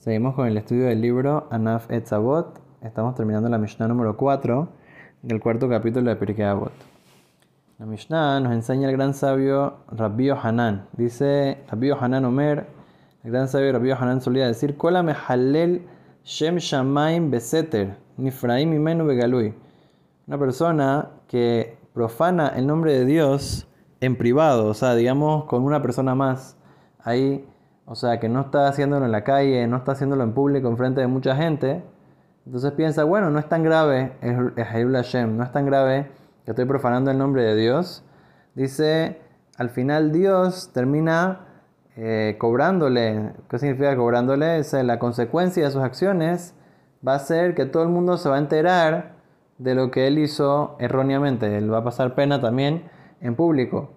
Seguimos 0.00 0.34
con 0.34 0.46
el 0.46 0.56
estudio 0.56 0.86
del 0.86 1.02
libro 1.02 1.46
Anaf 1.50 1.90
Etzavot. 1.90 2.58
Estamos 2.80 3.14
terminando 3.16 3.50
la 3.50 3.58
Mishnah 3.58 3.86
número 3.86 4.16
4 4.16 4.66
del 5.20 5.40
cuarto 5.40 5.68
capítulo 5.68 6.08
de 6.08 6.16
Pirkei 6.16 6.46
Avot. 6.46 6.72
La 7.78 7.84
Mishnah 7.84 8.40
nos 8.40 8.50
enseña 8.50 8.88
el 8.88 8.96
gran 8.96 9.12
sabio 9.12 9.74
Rabbi 9.88 10.30
Hanan. 10.30 10.86
Dice 10.94 11.58
Rabbi 11.70 11.90
Hanan 11.90 12.24
Omer, 12.24 12.66
el 13.24 13.30
gran 13.30 13.46
sabio 13.48 13.70
Rabbi 13.72 13.90
Hanan 13.90 14.22
solía 14.22 14.46
decir: 14.46 14.78
Kola 14.78 15.02
mehalel 15.02 15.82
shem 16.24 16.56
shamaim 16.56 17.30
beseter, 17.30 17.94
nifraim 18.16 18.72
imenu 18.72 19.04
begalui. 19.04 19.52
Una 20.26 20.38
persona 20.38 21.10
que 21.28 21.76
profana 21.92 22.48
el 22.56 22.66
nombre 22.66 22.94
de 22.94 23.04
Dios 23.04 23.68
en 24.00 24.16
privado, 24.16 24.68
o 24.68 24.72
sea, 24.72 24.94
digamos 24.94 25.44
con 25.44 25.62
una 25.62 25.82
persona 25.82 26.14
más. 26.14 26.56
Ahí 27.04 27.44
o 27.90 27.96
sea, 27.96 28.20
que 28.20 28.28
no 28.28 28.42
está 28.42 28.68
haciéndolo 28.68 29.04
en 29.04 29.10
la 29.10 29.24
calle, 29.24 29.66
no 29.66 29.78
está 29.78 29.92
haciéndolo 29.92 30.22
en 30.22 30.32
público, 30.32 30.68
en 30.68 30.76
frente 30.76 31.00
de 31.00 31.08
mucha 31.08 31.34
gente. 31.34 31.82
Entonces 32.46 32.70
piensa, 32.70 33.02
bueno, 33.02 33.30
no 33.30 33.40
es 33.40 33.48
tan 33.48 33.64
grave, 33.64 34.12
es 34.22 34.36
Hashem, 34.56 35.36
no 35.36 35.42
es 35.42 35.50
tan 35.50 35.66
grave 35.66 36.08
que 36.44 36.52
estoy 36.52 36.66
profanando 36.66 37.10
el 37.10 37.18
nombre 37.18 37.42
de 37.42 37.56
Dios. 37.56 38.04
Dice, 38.54 39.20
al 39.56 39.70
final 39.70 40.12
Dios 40.12 40.70
termina 40.72 41.40
eh, 41.96 42.36
cobrándole. 42.38 43.32
¿Qué 43.48 43.58
significa 43.58 43.96
cobrándole? 43.96 44.60
Es 44.60 44.72
la 44.72 45.00
consecuencia 45.00 45.64
de 45.64 45.72
sus 45.72 45.82
acciones 45.82 46.54
va 47.06 47.16
a 47.16 47.18
ser 47.18 47.56
que 47.56 47.66
todo 47.66 47.82
el 47.82 47.88
mundo 47.88 48.18
se 48.18 48.28
va 48.28 48.36
a 48.36 48.38
enterar 48.38 49.16
de 49.58 49.74
lo 49.74 49.90
que 49.90 50.06
él 50.06 50.20
hizo 50.20 50.76
erróneamente. 50.78 51.58
Él 51.58 51.72
va 51.72 51.78
a 51.78 51.84
pasar 51.84 52.14
pena 52.14 52.40
también 52.40 52.84
en 53.20 53.34
público. 53.34 53.90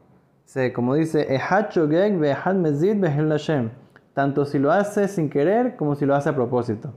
como 0.73 0.95
dice, 0.95 1.27
tanto 4.13 4.45
si 4.45 4.59
lo 4.59 4.71
hace 4.71 5.07
sin 5.07 5.29
querer 5.29 5.75
como 5.75 5.95
si 5.95 6.05
lo 6.05 6.15
hace 6.15 6.29
a 6.29 6.35
propósito. 6.35 6.93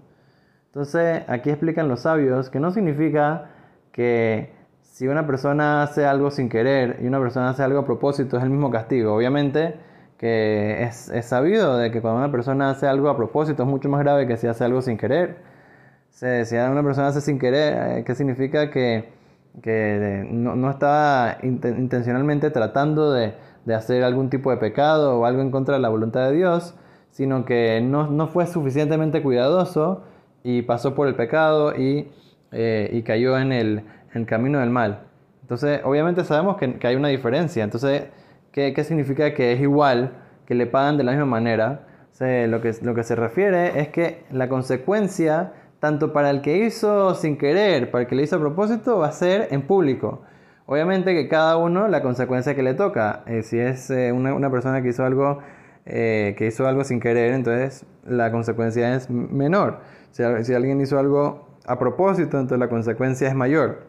Entonces, 0.66 1.22
aquí 1.28 1.50
explican 1.50 1.88
los 1.88 2.00
sabios 2.00 2.50
que 2.50 2.60
no 2.60 2.70
significa 2.70 3.50
que 3.92 4.52
si 4.82 5.08
una 5.08 5.26
persona 5.26 5.82
hace 5.82 6.06
algo 6.06 6.30
sin 6.30 6.48
querer 6.48 6.98
y 7.00 7.06
una 7.06 7.18
persona 7.18 7.50
hace 7.50 7.62
algo 7.62 7.80
a 7.80 7.86
propósito 7.86 8.36
es 8.36 8.42
el 8.42 8.50
mismo 8.50 8.70
castigo. 8.70 9.14
Obviamente 9.14 9.74
que 10.18 10.82
es, 10.82 11.10
sabido 11.26 11.76
de 11.76 11.90
que 11.90 12.00
cuando 12.00 12.18
una 12.20 12.32
persona 12.32 12.70
hace 12.70 12.86
algo 12.86 13.08
a 13.08 13.16
propósito 13.16 13.62
es 13.62 13.68
mucho 13.68 13.88
más 13.88 14.00
grave 14.00 14.26
que 14.26 14.36
si 14.36 14.46
hace 14.46 14.64
algo 14.64 14.80
sin 14.82 14.96
querer. 14.96 15.36
Si 16.10 16.56
una 16.56 16.82
persona 16.82 17.08
hace 17.08 17.20
sin 17.20 17.38
querer, 17.38 17.98
eh, 17.98 18.04
¿qué 18.04 18.14
significa? 18.14 18.70
Que, 18.70 19.14
no, 20.30 20.54
no 20.56 20.70
estaba 20.70 21.38
intencionalmente 21.42 22.50
tratando 22.50 23.12
de, 23.12 23.34
de 23.64 23.74
hacer 23.74 24.04
algún 24.04 24.30
tipo 24.30 24.50
de 24.50 24.58
pecado 24.58 25.18
o 25.18 25.26
algo 25.26 25.42
en 25.42 25.50
contra 25.50 25.74
de 25.76 25.80
la 25.80 25.88
voluntad 25.88 26.28
de 26.28 26.36
Dios, 26.36 26.74
sino 27.16 27.46
que 27.46 27.80
no, 27.80 28.28
fue 28.28 28.46
suficientemente 28.46 29.22
cuidadoso 29.22 30.04
y 30.44 30.60
pasó 30.60 30.94
por 30.94 31.08
el 31.08 31.14
pecado 31.14 31.74
y, 31.74 32.10
eh, 32.52 33.02
cayó 33.06 33.38
en 33.38 33.52
el, 33.52 33.84
camino 34.26 34.58
del 34.60 34.68
mal. 34.68 35.04
Entonces, 35.40 35.80
obviamente 35.84 36.24
sabemos 36.24 36.58
que, 36.58 36.78
hay 36.82 36.94
una 36.94 37.08
diferencia. 37.08 37.64
Entonces, 37.64 38.04
¿qué, 38.52 38.84
significa 38.84 39.32
que 39.32 39.54
es 39.54 39.60
igual, 39.62 40.12
que 40.44 40.54
le 40.54 40.66
pagan 40.66 40.98
de 40.98 41.04
la 41.04 41.12
misma 41.12 41.24
manera? 41.24 41.86
lo, 42.20 42.60
que, 42.60 42.74
lo 42.82 42.94
que 42.94 43.02
se 43.02 43.16
refiere 43.16 43.80
es 43.80 43.88
que 43.88 44.24
la 44.30 44.50
consecuencia, 44.50 45.54
tanto 45.80 46.12
para 46.12 46.28
el 46.28 46.42
que 46.42 46.66
hizo 46.66 47.14
sin 47.14 47.38
querer, 47.38 47.90
para 47.90 48.02
el 48.02 48.08
que 48.08 48.14
le 48.14 48.24
hizo 48.24 48.36
a 48.36 48.40
propósito, 48.40 48.98
va 48.98 49.06
a 49.06 49.12
ser 49.12 49.48
en 49.52 49.62
público. 49.62 50.20
Obviamente 50.66 51.14
que 51.14 51.28
cada 51.28 51.56
uno 51.56 51.88
la 51.88 52.02
consecuencia 52.02 52.54
que 52.54 52.62
le 52.62 52.74
toca. 52.74 53.22
Eh, 53.26 53.42
si 53.42 53.58
es 53.58 53.90
eh, 53.90 54.12
una, 54.12 54.34
una 54.34 54.50
persona 54.50 54.82
que 54.82 54.88
hizo 54.88 55.02
algo 55.02 55.40
eh, 55.88 56.34
que 56.36 56.48
hizo 56.48 56.66
algo 56.66 56.82
sin 56.82 56.98
querer, 56.98 57.32
entonces 57.32 57.86
la 58.04 58.32
consecuencia 58.32 58.96
es 58.96 59.08
menor. 59.08 59.78
Si, 60.10 60.24
alguien 60.24 60.80
hizo 60.80 60.98
algo 60.98 61.46
a 61.64 61.78
propósito, 61.78 62.40
entonces 62.40 62.58
la 62.58 62.68
consecuencia 62.68 63.28
es 63.28 63.36
mayor. 63.36 63.84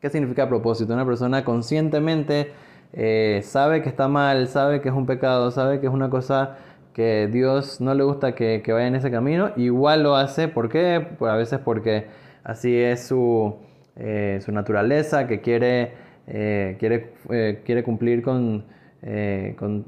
¿Qué 0.00 0.10
significa 0.10 0.44
a 0.44 0.48
propósito? 0.48 0.92
Una 0.92 1.06
persona 1.06 1.44
conscientemente 1.44 2.50
eh, 2.92 3.40
sabe 3.44 3.82
que 3.82 3.88
está 3.88 4.08
mal, 4.08 4.48
sabe 4.48 4.80
que 4.80 4.88
es 4.88 4.94
un 4.94 5.06
pecado, 5.06 5.52
sabe 5.52 5.78
que 5.78 5.86
es 5.86 5.92
una 5.92 6.10
cosa 6.10 6.56
que 6.92 7.28
Dios 7.30 7.80
no 7.80 7.94
le 7.94 8.02
gusta 8.02 8.34
que, 8.34 8.60
vaya 8.66 8.88
en 8.88 8.96
ese 8.96 9.12
camino, 9.12 9.52
igual 9.56 10.02
lo 10.02 10.16
hace. 10.16 10.48
¿Por 10.48 10.68
qué? 10.68 11.06
A 11.20 11.36
veces 11.36 11.60
porque 11.60 12.06
así 12.42 12.76
es 12.76 13.06
su, 13.06 13.58
eh, 13.94 14.40
su 14.44 14.50
naturaleza, 14.50 15.28
que 15.28 15.40
quiere, 15.40 15.92
quiere, 16.26 17.12
quiere 17.64 17.84
cumplir 17.84 18.22
con 18.22 18.64
eh, 19.02 19.56
con, 19.58 19.84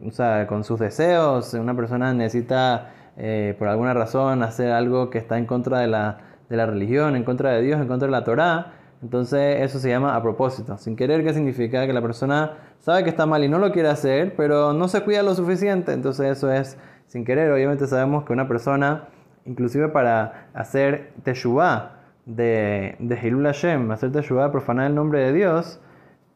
con, 0.48 0.64
sus 0.64 0.80
deseos, 0.80 1.54
una 1.54 1.74
persona 1.76 2.12
necesita 2.12 2.90
eh, 3.16 3.54
por 3.58 3.68
alguna 3.68 3.94
razón 3.94 4.42
hacer 4.42 4.72
algo 4.72 5.08
que 5.08 5.18
está 5.18 5.38
en 5.38 5.46
contra 5.46 5.78
de 5.78 5.86
la, 5.86 6.18
de 6.48 6.56
la, 6.56 6.66
religión, 6.66 7.14
en 7.14 7.22
contra 7.22 7.52
de 7.52 7.62
Dios, 7.62 7.80
en 7.80 7.86
contra 7.86 8.06
de 8.06 8.12
la 8.12 8.24
Torá, 8.24 8.72
entonces 9.02 9.60
eso 9.60 9.78
se 9.78 9.88
llama 9.90 10.16
a 10.16 10.22
propósito. 10.22 10.78
Sin 10.78 10.96
querer, 10.96 11.22
¿qué 11.22 11.34
significa? 11.34 11.86
Que 11.86 11.92
la 11.92 12.02
persona 12.02 12.52
sabe 12.80 13.04
que 13.04 13.10
está 13.10 13.26
mal 13.26 13.44
y 13.44 13.48
no 13.48 13.58
lo 13.58 13.70
quiere 13.70 13.88
hacer, 13.88 14.34
pero 14.34 14.72
no 14.72 14.88
se 14.88 15.02
cuida 15.02 15.22
lo 15.22 15.34
suficiente, 15.34 15.92
entonces 15.92 16.38
eso 16.38 16.50
es 16.50 16.78
sin 17.06 17.24
querer. 17.24 17.52
Obviamente 17.52 17.86
sabemos 17.86 18.24
que 18.24 18.32
una 18.32 18.48
persona, 18.48 19.08
inclusive 19.44 19.88
para 19.88 20.48
hacer 20.54 21.12
teshuvah 21.22 22.00
de, 22.26 22.96
de 22.98 23.18
Hilul 23.22 23.44
Hashem, 23.44 23.90
hacer 23.90 24.10
teshuvah, 24.10 24.50
profanar 24.50 24.86
el 24.86 24.94
nombre 24.94 25.20
de 25.20 25.32
Dios, 25.34 25.80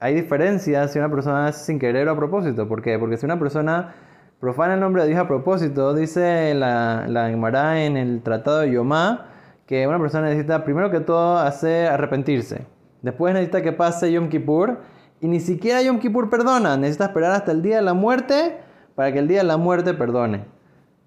hay 0.01 0.15
diferencias 0.15 0.93
si 0.93 0.99
una 0.99 1.11
persona 1.11 1.47
hace 1.47 1.65
sin 1.65 1.79
querer 1.79 2.09
o 2.09 2.13
a 2.13 2.17
propósito. 2.17 2.69
¿Por 2.69 2.83
qué? 2.83 2.99
Porque 2.99 3.17
si 3.17 3.27
una 3.27 3.39
persona 3.39 3.95
profana 4.41 4.75
el 4.75 4.81
nombre 4.81 5.03
de 5.03 5.09
Dios 5.09 5.21
a 5.21 5.27
propósito, 5.27 5.95
dice 5.95 6.55
la, 6.55 7.07
la 7.09 7.29
Gemara 7.29 7.85
en 7.85 7.97
el 7.97 8.23
Tratado 8.23 8.61
de 8.61 8.71
Yomá, 8.71 9.27
que 9.67 9.87
una 9.87 9.99
persona 9.99 10.29
necesita 10.29 10.65
primero 10.65 10.91
que 10.91 11.01
todo 11.01 11.39
hacer 11.39 11.89
arrepentirse. 11.89 12.67
Después 13.03 13.35
necesita 13.35 13.63
que 13.63 13.73
pase 13.73 14.11
Yom 14.13 14.29
Kippur. 14.29 14.79
Y 15.21 15.27
ni 15.27 15.41
siquiera 15.41 15.83
Yom 15.83 15.99
Kippur 15.99 16.31
perdona. 16.31 16.77
Necesita 16.77 17.07
esperar 17.07 17.33
hasta 17.33 17.53
el 17.53 17.63
día 17.63 17.77
de 17.77 17.83
la 17.83 17.95
muerte 17.95 18.57
para 18.95 19.13
que 19.13 19.19
el 19.19 19.29
día 19.29 19.39
de 19.39 19.45
la 19.45 19.57
muerte 19.57 19.95
perdone. 19.95 20.45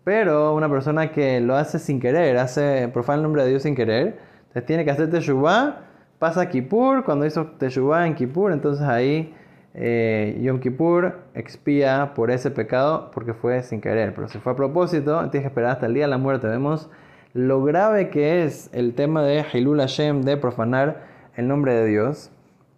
Pero 0.03 0.53
una 0.56 0.69
persona 0.69 1.12
que 1.12 1.40
lo 1.41 1.56
hace 1.56 1.79
sin 1.79 2.00
querer, 2.00 2.38
hace 2.38 2.90
profana 2.90 3.18
el 3.18 3.23
nombre 3.23 3.44
de 3.44 3.50
Dios 3.50 3.63
sin 3.63 3.75
querer, 3.75 4.19
entonces 4.40 4.66
tiene 4.66 4.84
que 4.84 4.91
hacer 4.91 5.09
teshuvah 5.09 5.91
pasa 6.21 6.49
Kippur, 6.49 7.03
cuando 7.03 7.25
hizo 7.25 7.47
Teshuvah 7.57 8.05
en 8.05 8.13
Kippur, 8.13 8.51
entonces 8.51 8.87
ahí 8.87 9.33
eh, 9.73 10.39
Yom 10.43 10.59
Kippur 10.59 11.15
expía 11.33 12.11
por 12.13 12.29
ese 12.29 12.51
pecado 12.51 13.09
porque 13.11 13.33
fue 13.33 13.63
sin 13.63 13.81
querer, 13.81 14.13
pero 14.13 14.27
si 14.27 14.37
fue 14.37 14.51
a 14.51 14.55
propósito, 14.55 15.17
tienes 15.31 15.41
que 15.41 15.47
esperar 15.47 15.71
hasta 15.71 15.87
el 15.87 15.95
día 15.95 16.03
de 16.03 16.11
la 16.11 16.19
muerte. 16.19 16.45
Vemos 16.45 16.91
lo 17.33 17.63
grave 17.63 18.11
que 18.11 18.43
es 18.43 18.69
el 18.71 18.93
tema 18.93 19.23
de 19.23 19.43
Hilul 19.51 19.79
Hashem, 19.79 20.21
de 20.21 20.37
profanar 20.37 21.05
el 21.37 21.47
nombre 21.47 21.73
de 21.73 21.87
Dios, 21.87 22.29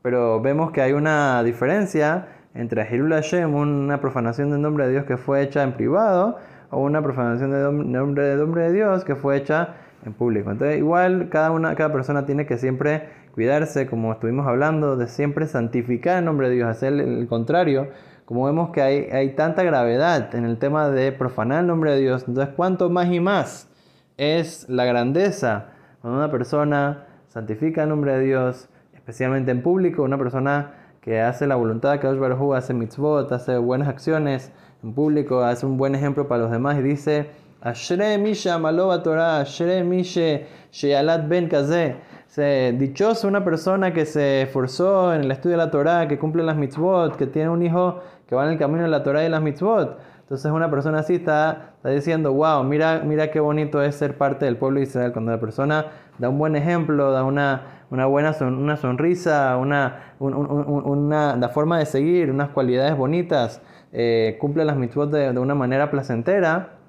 pero 0.02 0.40
vemos 0.40 0.72
que 0.72 0.82
hay 0.82 0.94
una 0.94 1.44
diferencia 1.44 2.30
entre 2.56 2.88
Hilul 2.96 3.12
Hashem, 3.12 3.54
una 3.54 4.00
profanación 4.00 4.52
del 4.52 4.62
nombre 4.62 4.86
de 4.86 4.92
Dios 4.94 5.04
que 5.04 5.18
fue 5.18 5.42
hecha 5.42 5.64
en 5.64 5.74
privado, 5.74 6.38
o 6.70 6.80
una 6.80 7.02
profanación 7.02 7.52
del 7.52 7.92
nombre, 7.92 8.24
de 8.24 8.38
nombre 8.38 8.64
de 8.64 8.72
Dios 8.72 9.04
que 9.04 9.18
fue 9.18 9.36
hecha 9.36 9.76
en 10.06 10.14
público. 10.14 10.50
Entonces, 10.50 10.78
igual 10.78 11.28
cada, 11.30 11.52
una, 11.52 11.76
cada 11.76 11.92
persona 11.92 12.26
tiene 12.26 12.46
que 12.46 12.58
siempre 12.58 13.23
cuidarse, 13.34 13.88
como 13.88 14.14
estuvimos 14.14 14.48
hablando, 14.48 14.96
de 14.96 15.08
siempre 15.08 15.48
santificar 15.48 16.20
el 16.20 16.26
nombre 16.26 16.50
de 16.50 16.56
Dios, 16.56 16.70
hacer 16.70 16.94
el 16.94 17.28
contrario. 17.28 17.90
Como 18.26 18.46
vemos 18.46 18.70
que 18.70 18.82
hay, 18.82 19.10
hay 19.12 19.32
tanta 19.36 19.64
gravedad 19.64 20.34
en 20.34 20.46
el 20.46 20.58
tema 20.58 20.90
de 20.90 21.12
profanar 21.12 21.62
el 21.62 21.68
nombre 21.68 21.92
de 21.92 22.00
Dios, 22.00 22.26
entonces 22.28 22.54
cuánto 22.56 22.90
más 22.90 23.12
y 23.12 23.20
más 23.20 23.70
es 24.18 24.70
la 24.70 24.86
grandeza 24.86 25.74
cuando 26.04 26.20
una 26.20 26.30
persona 26.30 27.08
santifica 27.28 27.84
el 27.84 27.90
nombre 27.90 28.12
de 28.14 28.26
Dios, 28.26 28.70
especialmente 28.94 29.52
en 29.52 29.64
público, 29.64 30.04
una 30.04 30.18
persona 30.18 30.74
que 31.00 31.22
hace 31.22 31.48
la 31.48 31.56
voluntad 31.56 31.94
de 31.94 32.00
Kadosh 32.00 32.20
Baruj 32.20 32.56
hace 32.56 32.74
mitzvot, 32.74 33.32
hace 33.32 33.58
buenas 33.58 33.88
acciones 33.88 34.52
en 34.84 34.94
público, 34.94 35.44
hace 35.44 35.66
un 35.66 35.78
buen 35.78 35.96
ejemplo 35.96 36.28
para 36.28 36.44
los 36.44 36.52
demás 36.52 36.78
y 36.78 36.82
dice, 36.82 37.30
Ashre 37.64 38.18
Misha 38.18 38.58
Malova 38.58 39.02
Torah, 39.02 39.40
Ashre 39.40 39.84
Mishe 39.84 40.46
Sheyalat 40.72 41.28
Ben 41.28 41.48
Kazeh 41.48 41.96
dichoso 42.36 43.28
una 43.28 43.44
persona 43.44 43.94
que 43.94 44.06
se 44.06 44.42
esforzó 44.42 45.14
en 45.14 45.22
el 45.22 45.32
estudio 45.32 45.58
de 45.58 45.66
la 45.66 45.72
Torah, 45.72 46.08
que 46.08 46.18
cumple 46.18 46.44
las 46.44 46.56
mitzvot, 46.56 47.16
que 47.16 47.28
tiene 47.28 47.50
un 47.50 47.62
hijo 47.62 48.00
que 48.28 48.36
va 48.36 48.46
en 48.46 48.54
el 48.54 48.58
camino 48.58 48.84
de 48.84 48.90
la 48.90 49.04
Torah 49.04 49.24
y 49.24 49.30
las 49.30 49.42
mitzvot. 49.42 50.00
Entonces 50.22 50.52
una 50.52 50.72
persona 50.72 51.00
así 51.00 51.16
está, 51.16 51.74
está, 51.76 51.90
diciendo, 51.90 52.34
wow, 52.34 52.64
mira, 52.64 53.04
mira 53.06 53.30
qué 53.30 53.40
bonito 53.40 53.84
es 53.84 53.96
ser 53.96 54.18
parte 54.18 54.46
del 54.46 54.58
pueblo 54.58 54.80
de 54.80 54.86
Israel. 54.86 55.12
Cuando 55.12 55.32
la 55.32 55.40
persona 55.40 55.86
da 56.18 56.30
un 56.30 56.40
buen 56.40 56.56
ejemplo, 56.56 57.12
da 57.12 57.24
una, 57.24 57.86
una 57.92 58.08
buena 58.08 58.36
una 58.42 58.78
sonrisa, 58.78 59.56
una, 59.58 60.16
una, 60.20 61.36
la 61.36 61.50
forma 61.50 61.78
de 61.78 61.86
seguir, 61.86 62.32
unas 62.32 62.50
cualidades 62.50 62.98
bonitas, 62.98 63.62
eh, 63.92 64.38
cumple 64.40 64.66
las 64.66 64.76
mitzvot 64.76 65.12
de, 65.12 65.34
de 65.34 65.40
una 65.40 65.54
manera 65.54 65.92
placentera, 65.92 66.80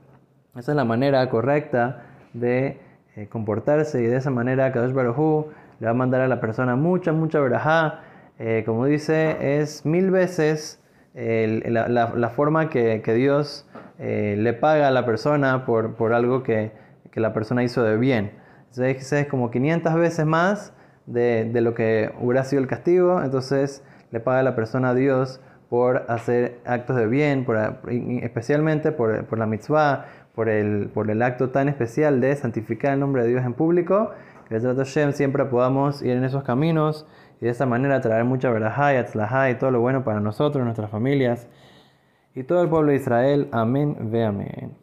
esa 0.57 0.73
es 0.73 0.77
la 0.77 0.85
manera 0.85 1.29
correcta 1.31 2.03
de 2.33 2.79
eh, 3.17 3.29
comportarse 3.29 4.03
y 4.03 4.07
de 4.07 4.17
esa 4.17 4.31
manera 4.31 4.73
Kadosh 4.73 4.93
Baruj 4.93 5.47
le 5.81 5.87
va 5.87 5.91
a 5.91 5.95
mandar 5.95 6.21
a 6.21 6.29
la 6.29 6.41
persona 6.41 6.77
mucha, 6.77 7.13
mucha 7.13 7.41
verajá. 7.41 8.01
Eh, 8.39 8.63
como 8.67 8.87
dice, 8.87 9.61
es 9.61 9.87
mil 9.87 10.11
veces 10.11 10.81
la, 11.15 11.89
la, 11.89 12.29
forma 12.31 12.69
que, 12.71 13.01
que 13.03 13.15
Dios 13.15 13.69
eh, 14.01 14.35
le 14.37 14.53
paga 14.53 14.89
a 14.89 14.91
la 14.91 15.07
persona 15.07 15.65
por, 15.65 15.95
por 15.95 16.13
algo 16.13 16.43
que, 16.43 16.73
que 17.13 17.21
la 17.21 17.33
persona 17.33 17.63
hizo 17.63 17.85
de 17.85 17.97
bien. 17.97 18.33
Entonces 18.71 19.13
es 19.13 19.27
como 19.29 19.51
500 19.53 19.95
veces 19.95 20.27
más 20.27 20.73
de, 21.07 21.49
de 21.53 21.61
lo 21.61 21.75
que 21.75 22.13
hubiera 22.21 22.43
sido 22.43 22.61
el 22.61 22.69
castigo. 22.69 23.23
Entonces 23.23 23.85
le 24.11 24.19
paga 24.21 24.43
la 24.43 24.57
persona 24.57 24.91
a 24.91 24.95
Dios 24.95 25.41
por 25.69 26.05
hacer 26.09 26.61
actos 26.65 26.97
de 26.97 27.07
bien, 27.07 27.47
especialmente 28.23 28.93
por, 28.93 29.25
por, 29.27 29.39
la 29.39 29.47
mitzvah, 29.47 30.07
por 30.35 30.49
el, 30.49 30.91
por 30.93 31.11
el 31.11 31.23
acto 31.23 31.51
tan 31.51 31.69
especial 31.69 32.21
de 32.21 32.35
santificar 32.37 32.95
el 32.95 33.01
nombre 33.01 33.23
de 33.23 33.29
Dios 33.29 33.45
en 33.45 33.55
público, 33.55 34.11
que 34.49 34.57
el 34.57 34.77
Hashem 34.77 35.13
siempre 35.13 35.45
podamos 35.47 36.03
ir 36.03 36.13
en 36.13 36.25
esos 36.25 36.43
caminos 36.43 37.07
y 37.41 37.47
de 37.47 37.51
esa 37.51 37.67
manera 37.67 38.01
traer 38.01 38.25
mucha 38.25 38.51
verajá 38.51 38.95
y 38.95 38.97
atzlajá 38.97 39.51
y 39.51 39.55
todo 39.57 39.71
lo 39.71 39.81
bueno 39.81 40.05
para 40.05 40.21
nosotros, 40.21 40.65
nuestras 40.65 40.91
familias 40.91 41.49
y 42.35 42.43
todo 42.43 42.63
el 42.63 42.69
pueblo 42.69 42.91
de 42.91 42.97
Israel. 42.97 43.49
Amén, 43.53 43.97
ve 44.11 44.25
amén. 44.25 44.77